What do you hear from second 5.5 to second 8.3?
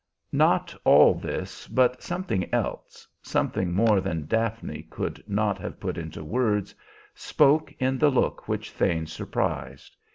have put into words, spoke in the